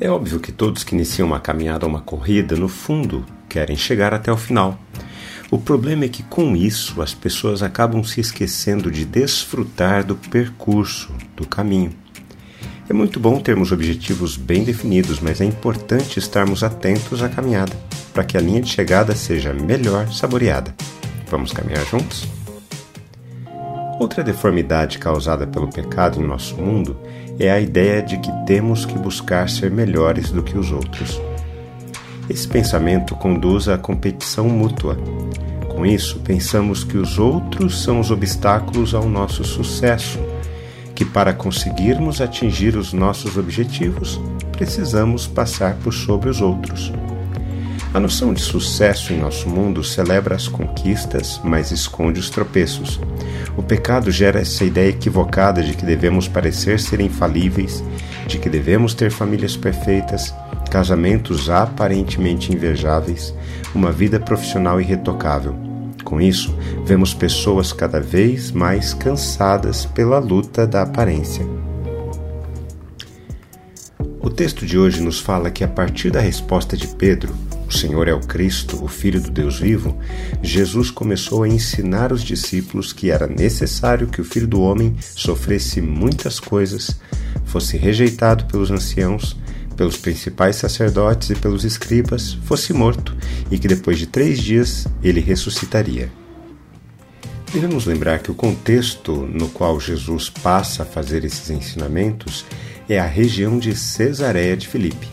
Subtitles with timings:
[0.00, 4.14] É óbvio que todos que iniciam uma caminhada ou uma corrida, no fundo, querem chegar
[4.14, 4.80] até o final.
[5.50, 11.12] O problema é que com isso as pessoas acabam se esquecendo de desfrutar do percurso,
[11.36, 11.92] do caminho.
[12.88, 17.76] É muito bom termos objetivos bem definidos, mas é importante estarmos atentos à caminhada,
[18.14, 20.74] para que a linha de chegada seja melhor saboreada.
[21.28, 22.26] Vamos caminhar juntos?
[24.00, 26.96] Outra deformidade causada pelo pecado em nosso mundo
[27.40, 31.18] é a ideia de que temos que buscar ser melhores do que os outros.
[32.28, 34.96] Esse pensamento conduz à competição mútua.
[35.68, 40.18] Com isso, pensamos que os outros são os obstáculos ao nosso sucesso,
[40.94, 44.20] que para conseguirmos atingir os nossos objetivos,
[44.52, 46.92] precisamos passar por sobre os outros.
[47.94, 53.00] A noção de sucesso em nosso mundo celebra as conquistas, mas esconde os tropeços.
[53.60, 57.84] O pecado gera essa ideia equivocada de que devemos parecer ser infalíveis,
[58.26, 60.34] de que devemos ter famílias perfeitas,
[60.70, 63.34] casamentos aparentemente invejáveis,
[63.74, 65.54] uma vida profissional irretocável.
[66.02, 71.46] Com isso, vemos pessoas cada vez mais cansadas pela luta da aparência.
[74.22, 77.34] O texto de hoje nos fala que, a partir da resposta de Pedro,
[77.70, 79.96] o Senhor é o Cristo, o Filho do Deus vivo,
[80.42, 85.80] Jesus começou a ensinar os discípulos que era necessário que o Filho do Homem sofresse
[85.80, 87.00] muitas coisas,
[87.44, 89.36] fosse rejeitado pelos anciãos,
[89.76, 93.16] pelos principais sacerdotes e pelos escribas, fosse morto
[93.52, 96.10] e que depois de três dias ele ressuscitaria.
[97.52, 102.44] Devemos lembrar que o contexto no qual Jesus passa a fazer esses ensinamentos
[102.88, 105.08] é a região de Cesareia de Filipe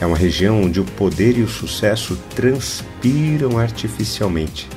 [0.00, 4.68] é uma região onde o poder e o sucesso transpiram artificialmente.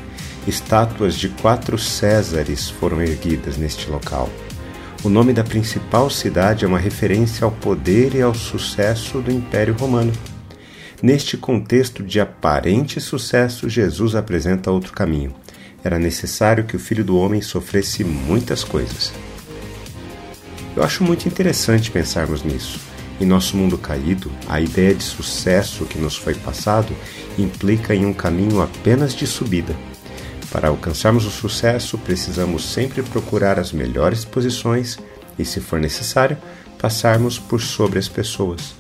[0.47, 4.29] Estátuas de quatro Césares foram erguidas neste local.
[5.03, 9.75] O nome da principal cidade é uma referência ao poder e ao sucesso do Império
[9.77, 10.11] Romano.
[11.01, 15.35] Neste contexto de aparente sucesso, Jesus apresenta outro caminho.
[15.83, 19.11] Era necessário que o Filho do Homem sofresse muitas coisas.
[20.75, 22.86] Eu acho muito interessante pensarmos nisso.
[23.19, 26.93] Em nosso mundo caído, a ideia de sucesso que nos foi passado
[27.37, 29.75] implica em um caminho apenas de subida.
[30.51, 34.97] Para alcançarmos o sucesso, precisamos sempre procurar as melhores posições
[35.37, 36.37] e, se for necessário,
[36.77, 38.75] passarmos por sobre as pessoas.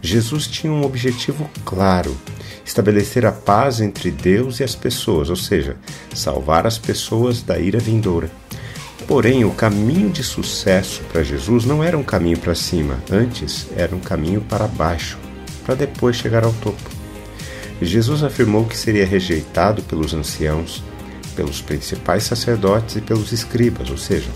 [0.00, 2.16] Jesus tinha um objetivo claro:
[2.64, 5.76] estabelecer a paz entre Deus e as pessoas, ou seja,
[6.14, 8.30] salvar as pessoas da ira vindoura.
[9.06, 13.94] Porém, o caminho de sucesso para Jesus não era um caminho para cima, antes era
[13.94, 15.18] um caminho para baixo,
[15.64, 16.90] para depois chegar ao topo.
[17.82, 20.82] Jesus afirmou que seria rejeitado pelos anciãos,
[21.36, 24.30] pelos principais sacerdotes e pelos escribas, ou seja,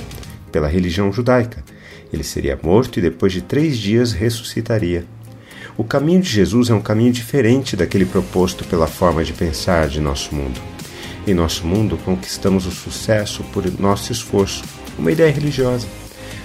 [0.52, 1.64] pela religião judaica.
[2.12, 5.06] Ele seria morto e depois de três dias ressuscitaria.
[5.76, 10.00] O caminho de Jesus é um caminho diferente daquele proposto pela forma de pensar de
[10.00, 10.60] nosso mundo.
[11.28, 14.65] Em nosso mundo, conquistamos o sucesso por nosso esforço,
[14.99, 15.87] uma ideia religiosa.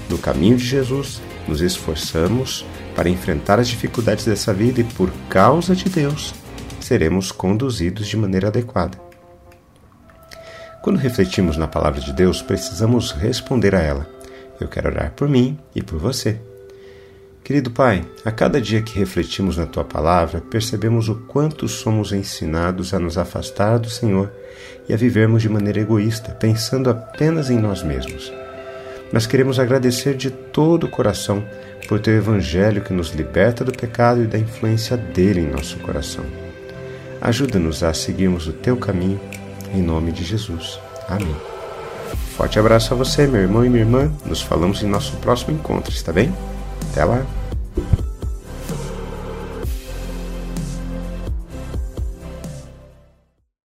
[0.10, 5.74] No caminho de Jesus, nos esforçamos para enfrentar as dificuldades dessa vida e, por causa
[5.74, 6.36] de Deus,
[6.82, 9.00] seremos conduzidos de maneira adequada.
[10.82, 14.10] Quando refletimos na palavra de Deus, precisamos responder a ela.
[14.60, 16.42] Eu quero orar por mim e por você.
[17.44, 22.94] Querido Pai, a cada dia que refletimos na tua palavra, percebemos o quanto somos ensinados
[22.94, 24.32] a nos afastar do Senhor
[24.88, 28.32] e a vivermos de maneira egoísta, pensando apenas em nós mesmos.
[29.12, 31.44] Nós queremos agradecer de todo o coração
[31.90, 36.24] por teu Evangelho que nos liberta do pecado e da influência dele em nosso coração.
[37.20, 39.20] Ajuda-nos a seguirmos o teu caminho,
[39.74, 40.80] em nome de Jesus.
[41.10, 41.36] Amém.
[42.38, 44.10] Forte abraço a você, meu irmão e minha irmã.
[44.26, 46.34] Nos falamos em nosso próximo encontro, está bem?
[46.94, 47.43] Até lá!